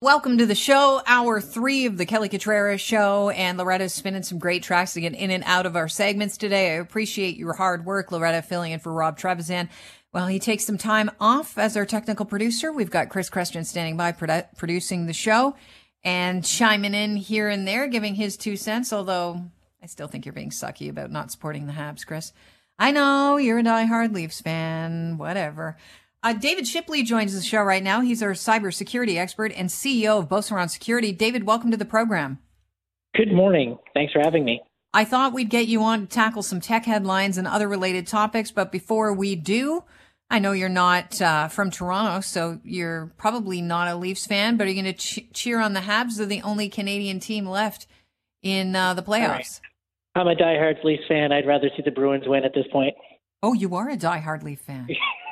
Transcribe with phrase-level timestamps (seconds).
[0.00, 4.38] Welcome to the show, hour three of the Kelly Cutrara show, and Loretta's spinning some
[4.38, 6.70] great tracks to get in and out of our segments today.
[6.70, 9.68] I appreciate your hard work, Loretta, filling in for Rob Trebizan.
[10.12, 12.72] Well, he takes some time off as our technical producer.
[12.72, 15.56] We've got Chris Christian standing by produ- producing the show
[16.04, 19.50] and chiming in here and there, giving his two cents, although
[19.82, 22.32] I still think you're being sucky about not supporting the Habs, Chris.
[22.78, 25.76] I know you're a diehard Leafs fan, whatever.
[26.22, 28.00] Uh, David Shipley joins the show right now.
[28.00, 31.12] He's our cybersecurity expert and CEO of Beauceron Security.
[31.12, 32.38] David, welcome to the program.
[33.14, 33.78] Good morning.
[33.94, 34.60] Thanks for having me.
[34.92, 38.50] I thought we'd get you on to tackle some tech headlines and other related topics,
[38.50, 39.84] but before we do,
[40.28, 44.66] I know you're not uh, from Toronto, so you're probably not a Leafs fan, but
[44.66, 46.16] are you going to ch- cheer on the Habs?
[46.16, 47.86] They're the only Canadian team left
[48.42, 49.28] in uh, the playoffs.
[49.28, 49.60] Right.
[50.16, 51.32] I'm a diehard Leafs fan.
[51.32, 52.94] I'd rather see the Bruins win at this point.
[53.42, 54.88] Oh, you are a diehard Leaf fan.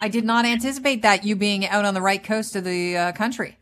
[0.00, 3.12] I did not anticipate that you being out on the right coast of the uh,
[3.12, 3.56] country.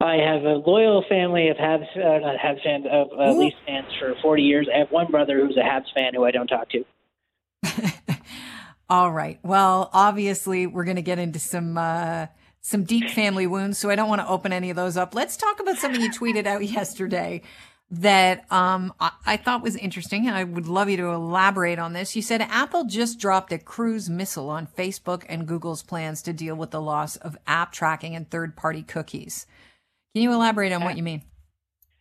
[0.00, 3.86] I have a loyal family of Habs, uh, not Habs fans, of uh, Leafs fans
[3.98, 4.68] for 40 years.
[4.74, 6.84] I have one brother who's a Habs fan who I don't talk to.
[8.88, 9.38] All right.
[9.42, 12.26] Well, obviously, we're going to get into some uh,
[12.62, 15.14] some deep family wounds, so I don't want to open any of those up.
[15.14, 17.42] Let's talk about something you tweeted out yesterday
[17.90, 21.92] that um, I, I, thought was interesting, and I would love you to elaborate on
[21.92, 22.14] this.
[22.14, 26.54] You said Apple just dropped a cruise missile on Facebook and Google's plans to deal
[26.54, 29.46] with the loss of app tracking and third party cookies.
[30.14, 31.22] Can you elaborate on what you mean?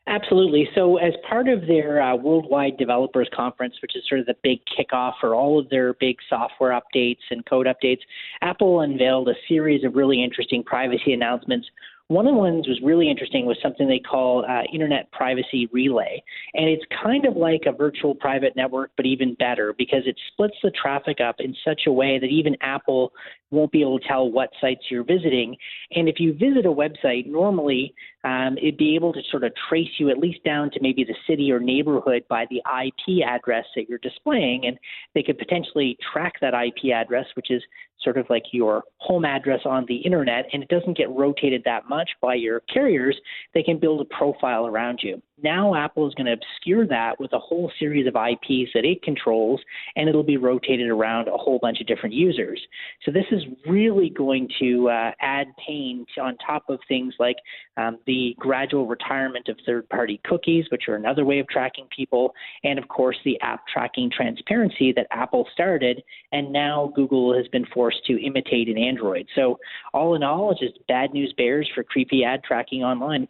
[0.10, 0.68] Absolutely.
[0.74, 4.60] So, as part of their uh, Worldwide Developers Conference, which is sort of the big
[4.66, 8.00] kickoff for all of their big software updates and code updates,
[8.42, 11.68] Apple unveiled a series of really interesting privacy announcements
[12.10, 16.24] one of the ones was really interesting was something they call uh, Internet Privacy Relay.
[16.56, 20.56] And it's kind of like a virtual private network, but even better because it splits
[20.64, 23.14] the traffic up in such a way that even Apple
[23.52, 25.56] won't be able to tell what sites you're visiting.
[25.92, 29.90] And if you visit a website, normally um, it'd be able to sort of trace
[30.00, 33.88] you at least down to maybe the city or neighborhood by the IP address that
[33.88, 34.66] you're displaying.
[34.66, 34.80] And
[35.14, 37.62] they could potentially track that IP address, which is
[38.02, 41.88] sort of like your home address on the internet, and it doesn't get rotated that
[41.90, 43.20] much by your carriers,
[43.54, 45.22] they can build a profile around you.
[45.44, 49.02] Now Apple is going to obscure that with a whole series of IPs that it
[49.04, 49.62] controls,
[49.96, 52.62] and it'll be rotated around a whole bunch of different users.
[53.06, 57.38] So this is really going to uh, add pain to, on top of things like
[57.78, 62.34] um, the gradual retirement of third-party cookies, which are another way of tracking people,
[62.64, 67.66] and of course the app tracking transparency that Apple started, and now Google has been
[67.74, 69.28] forced to imitate in Android.
[69.36, 69.60] So
[69.94, 73.28] all in all, it's just bad news bears for creepy ad tracking online.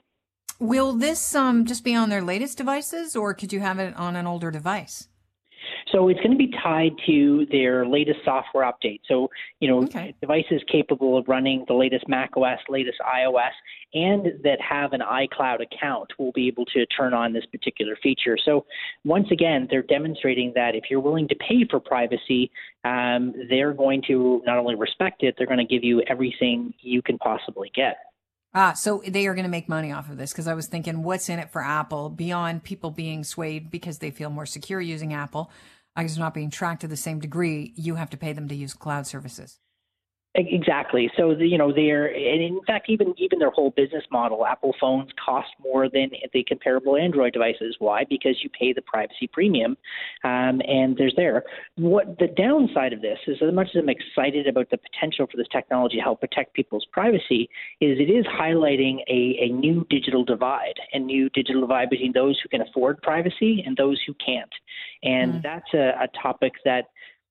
[0.59, 4.17] Will this um, just be on their latest devices, or could you have it on
[4.17, 5.07] an older device?
[5.91, 9.01] So it's going to be tied to their latest software update.
[9.07, 10.13] So, you know, okay.
[10.21, 13.51] devices capable of running the latest Mac OS, latest iOS,
[13.93, 18.37] and that have an iCloud account will be able to turn on this particular feature.
[18.43, 18.65] So,
[19.03, 22.51] once again, they're demonstrating that if you're willing to pay for privacy,
[22.83, 27.01] um, they're going to not only respect it, they're going to give you everything you
[27.01, 27.97] can possibly get.
[28.53, 31.03] Ah, so they are going to make money off of this because I was thinking,
[31.03, 35.13] what's in it for Apple beyond people being swayed because they feel more secure using
[35.13, 35.51] Apple?
[35.95, 38.55] Because they're not being tracked to the same degree, you have to pay them to
[38.55, 39.59] use cloud services.
[40.35, 41.09] Exactly.
[41.17, 45.09] So you know they're, and in fact, even even their whole business model, Apple phones
[45.23, 47.75] cost more than the comparable Android devices.
[47.79, 48.03] Why?
[48.07, 49.75] Because you pay the privacy premium,
[50.23, 51.45] um, and there's there.
[51.77, 55.35] What the downside of this is, as much as I'm excited about the potential for
[55.35, 57.49] this technology to help protect people's privacy,
[57.81, 62.39] is it is highlighting a, a new digital divide, a new digital divide between those
[62.43, 64.53] who can afford privacy and those who can't,
[65.01, 65.41] and mm.
[65.41, 66.85] that's a, a topic that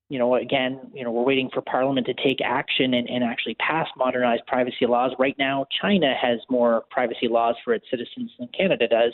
[0.09, 3.55] you know, again, you know, we're waiting for Parliament to take action and, and actually
[3.57, 5.13] pass modernized privacy laws.
[5.19, 9.13] Right now, China has more privacy laws for its citizens than Canada does.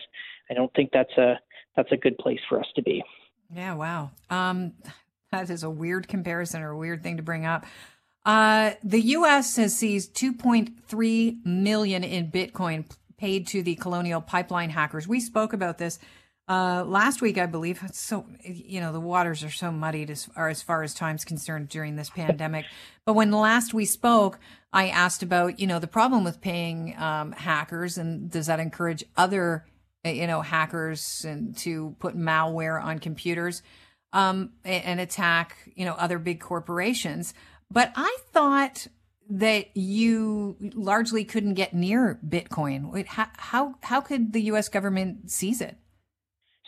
[0.50, 1.40] I don't think that's a
[1.76, 3.02] that's a good place for us to be.
[3.52, 4.12] Yeah, wow.
[4.30, 4.74] Um,
[5.32, 7.66] that is a weird comparison or a weird thing to bring up.
[8.24, 9.56] Uh, the U.S.
[9.56, 15.06] has seized 2.3 million in Bitcoin paid to the Colonial Pipeline hackers.
[15.06, 15.98] We spoke about this
[16.46, 20.48] uh, last week, I believe, so you know the waters are so muddied as far
[20.50, 22.66] as far as time's concerned during this pandemic.
[23.06, 24.38] But when last we spoke,
[24.70, 29.04] I asked about you know the problem with paying um, hackers, and does that encourage
[29.16, 29.64] other
[30.04, 33.62] you know hackers and to put malware on computers
[34.12, 37.32] um, and attack you know other big corporations?
[37.70, 38.86] But I thought
[39.30, 43.06] that you largely couldn't get near Bitcoin.
[43.06, 44.68] How how how could the U.S.
[44.68, 45.78] government seize it?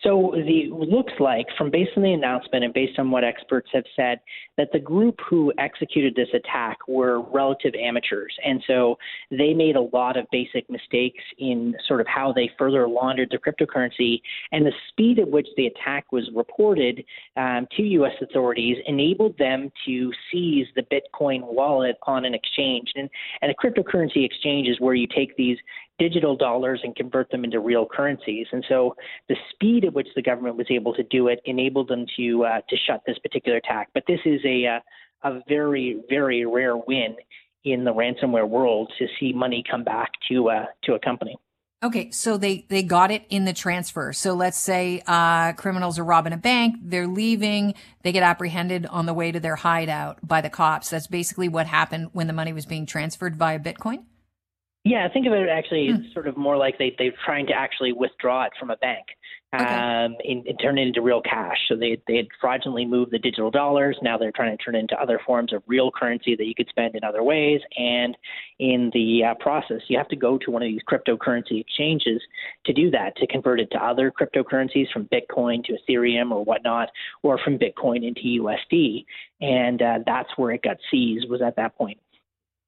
[0.07, 3.83] So the looks like, from based on the announcement and based on what experts have
[3.97, 4.21] said,
[4.57, 8.97] that the group who executed this attack were relative amateurs, and so
[9.33, 13.39] they made a lot of basic mistakes in sort of how they further laundered the
[13.39, 14.21] cryptocurrency,
[14.53, 17.05] and the speed at which the attack was reported
[17.37, 18.15] um, to U.S.
[18.23, 23.11] authorities enabled them to seize the Bitcoin wallet on an exchange, and,
[23.43, 25.59] and a cryptocurrency exchange is where you take these
[25.99, 28.47] digital dollars and convert them into real currencies.
[28.53, 28.95] And so
[29.29, 32.61] the speed at which the government was able to do it enabled them to uh,
[32.69, 33.89] to shut this particular attack.
[33.95, 34.81] But this is a uh,
[35.31, 37.17] a very very rare win
[37.65, 41.37] in the ransomware world to see money come back to uh, to a company.
[41.83, 44.13] Okay, so they they got it in the transfer.
[44.13, 49.05] So let's say uh, criminals are robbing a bank, they're leaving, they get apprehended on
[49.07, 50.91] the way to their hideout by the cops.
[50.91, 54.05] That's basically what happened when the money was being transferred via Bitcoin.
[54.87, 56.13] Yeah, think of it actually hmm.
[56.13, 59.07] sort of more like they they're trying to actually withdraw it from a bank
[59.53, 59.65] okay.
[59.65, 61.57] um, and, and turn it into real cash.
[61.69, 63.99] So they they had fraudulently moved the digital dollars.
[64.01, 66.69] Now they're trying to turn it into other forms of real currency that you could
[66.69, 67.61] spend in other ways.
[67.77, 68.17] And
[68.61, 72.23] in the uh, process, you have to go to one of these cryptocurrency exchanges
[72.65, 76.91] to do that to convert it to other cryptocurrencies from Bitcoin to Ethereum or whatnot,
[77.23, 79.05] or from Bitcoin into USD.
[79.41, 81.99] And uh, that's where it got seized was at that point.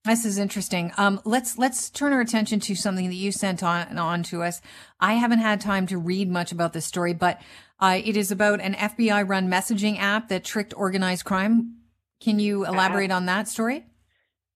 [0.04, 0.92] This is interesting.
[0.96, 4.60] Um, let's let's turn our attention to something that you sent on on to us.
[5.00, 7.40] I haven't had time to read much about this story, but
[7.80, 11.74] uh, it is about an FBI run messaging app that tricked organized crime.
[12.20, 13.84] Can you elaborate on that story?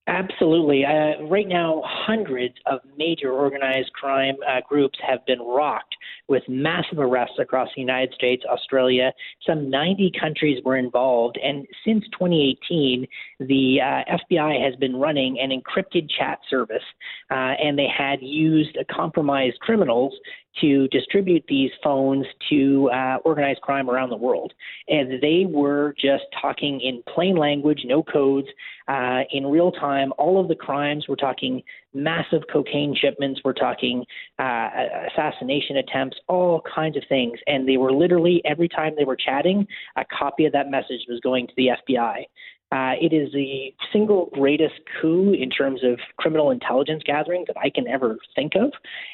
[0.07, 0.83] Absolutely.
[0.85, 5.95] Uh, right now, hundreds of major organized crime uh, groups have been rocked
[6.33, 9.13] with massive arrests across the United States, Australia.
[9.45, 11.37] Some 90 countries were involved.
[11.43, 13.05] And since 2018,
[13.39, 16.81] the uh, FBI has been running an encrypted chat service,
[17.29, 20.15] uh, and they had used compromised criminals
[20.61, 24.53] to distribute these phones to uh, organized crime around the world.
[24.87, 28.47] And they were just talking in plain language, no codes,
[28.87, 30.13] uh, in real time.
[30.17, 31.63] All of the crimes, we're talking
[31.93, 34.03] massive cocaine shipments, we're talking
[34.39, 34.69] uh,
[35.11, 37.39] assassination attempts, all kinds of things.
[37.47, 41.19] And they were literally, every time they were chatting, a copy of that message was
[41.21, 42.25] going to the FBI.
[42.73, 47.69] Uh, it is the single greatest coup in terms of criminal intelligence gathering that I
[47.69, 48.71] can ever think of.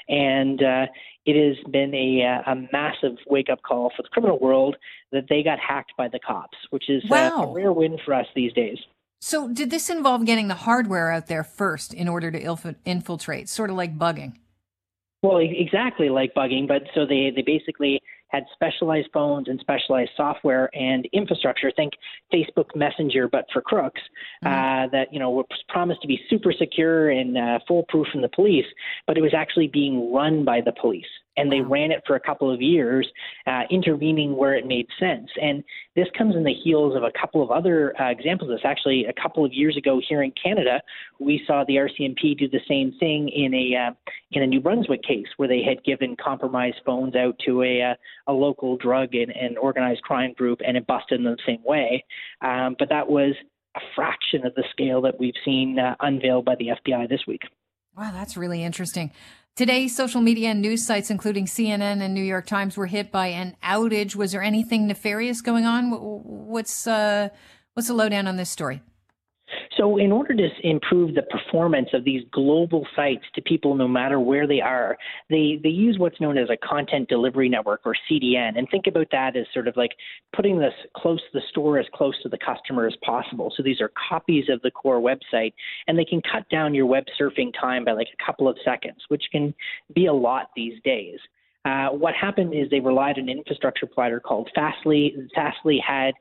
[0.07, 0.85] And uh,
[1.25, 4.77] it has been a, uh, a massive wake up call for the criminal world
[5.11, 7.31] that they got hacked by the cops, which is wow.
[7.35, 8.77] uh, a rare win for us these days.
[9.19, 13.50] So, did this involve getting the hardware out there first in order to ilf- infiltrate,
[13.50, 14.35] sort of like bugging?
[15.21, 20.69] Well, exactly like bugging, but so they, they basically had specialized phones and specialized software
[20.73, 21.71] and infrastructure.
[21.75, 21.93] Think
[22.33, 24.01] Facebook Messenger, but for crooks.
[24.43, 24.47] Mm-hmm.
[24.47, 28.29] Uh, that you know was promised to be super secure and uh, foolproof from the
[28.29, 28.65] police,
[29.07, 31.05] but it was actually being run by the police
[31.39, 33.07] and they ran it for a couple of years,
[33.47, 35.30] uh, intervening where it made sense.
[35.41, 35.63] And
[35.95, 38.50] this comes in the heels of a couple of other uh, examples.
[38.50, 40.81] This actually a couple of years ago here in Canada,
[41.19, 43.94] we saw the RCMP do the same thing in a uh,
[44.31, 48.31] in a New Brunswick case where they had given compromised phones out to a uh,
[48.31, 52.03] a local drug and, and organized crime group, and it busted in the same way.
[52.42, 53.33] Um, but that was
[53.75, 57.44] a fraction of the scale that we've seen uh, unveiled by the FBI this week.
[57.97, 59.12] Wow, that's really interesting.
[59.55, 63.27] Today, social media and news sites, including CNN and New York Times, were hit by
[63.27, 64.15] an outage.
[64.15, 65.91] Was there anything nefarious going on?
[65.91, 67.29] What's uh,
[67.73, 68.81] what's the lowdown on this story?
[69.79, 74.19] So, in order to improve the performance of these global sites to people no matter
[74.19, 74.97] where they are,
[75.30, 78.57] they, they use what's known as a content delivery network or CDN.
[78.57, 79.92] And think about that as sort of like
[80.35, 83.54] putting this close the store as close to the customer as possible.
[83.56, 85.54] So, these are copies of the core website,
[85.87, 88.97] and they can cut down your web surfing time by like a couple of seconds,
[89.07, 89.54] which can
[89.95, 91.19] be a lot these days.
[91.63, 95.15] Uh, what happened is they relied on an infrastructure provider called Fastly.
[95.35, 96.13] Fastly had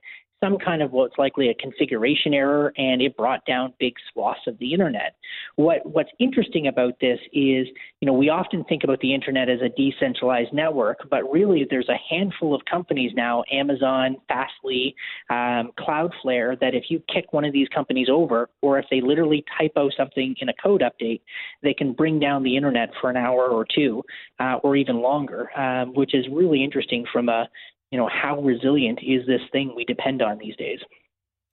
[0.42, 4.58] some kind of what's likely a configuration error, and it brought down big swaths of
[4.58, 5.16] the internet.
[5.56, 7.66] What what's interesting about this is,
[8.00, 11.88] you know, we often think about the internet as a decentralized network, but really there's
[11.88, 14.94] a handful of companies now, Amazon, Fastly,
[15.30, 19.44] um, Cloudflare, that if you kick one of these companies over, or if they literally
[19.58, 21.20] typo something in a code update,
[21.62, 24.02] they can bring down the internet for an hour or two,
[24.38, 27.48] uh, or even longer, um, which is really interesting from a
[27.90, 30.80] you know, how resilient is this thing we depend on these days?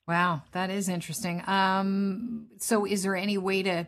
[0.08, 1.42] Wow, that is interesting.
[1.48, 3.88] Um, so, is there any way to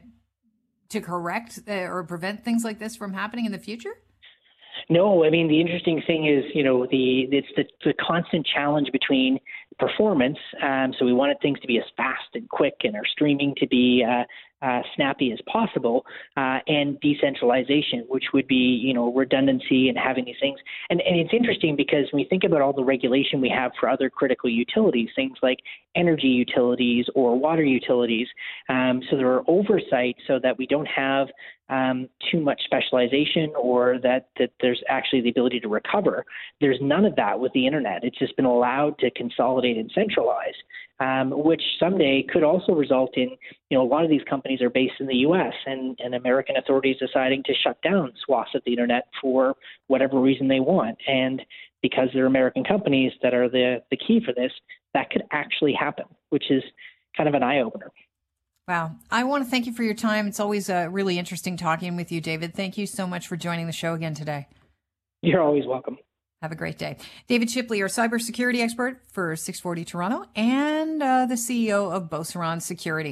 [0.90, 3.94] to correct uh, or prevent things like this from happening in the future?
[4.90, 8.90] No, I mean the interesting thing is, you know, the it's the, the constant challenge
[8.92, 9.40] between
[9.80, 10.38] performance.
[10.64, 13.68] Um, so we wanted things to be as fast and quick, and our streaming to
[13.68, 14.24] be uh,
[14.62, 20.26] uh, snappy as possible, uh, and decentralization, which would be you know redundancy and having
[20.26, 20.60] these things.
[20.90, 23.90] And and it's interesting because when we think about all the regulation we have for
[23.90, 25.60] other critical utilities, things like
[25.96, 28.28] energy utilities or water utilities,
[28.70, 31.28] um, so there are oversight so that we don't have
[31.70, 36.26] um, too much specialization or that, that there's actually the ability to recover.
[36.62, 38.04] There's none of that with the internet.
[38.04, 40.56] It's just been allowed to consolidate and centralize,
[41.00, 43.30] um, which someday could also result in,
[43.70, 45.54] you know, a lot of these companies are based in the U.S.
[45.66, 49.56] and, and American authorities deciding to shut down swaths of the internet for
[49.88, 50.98] whatever reason they want.
[51.08, 51.42] And
[51.82, 54.52] because they're American companies that are the, the key for this,
[54.94, 56.64] that could actually happen, which is
[57.16, 57.92] kind of an eye opener.
[58.68, 58.96] Wow.
[59.10, 60.28] I want to thank you for your time.
[60.28, 62.54] It's always uh, really interesting talking with you, David.
[62.54, 64.48] Thank you so much for joining the show again today.
[65.22, 65.98] You're always welcome.
[66.42, 66.98] Have a great day.
[67.28, 73.06] David Shipley, our cybersecurity expert for 640 Toronto and uh, the CEO of Beauceron Security.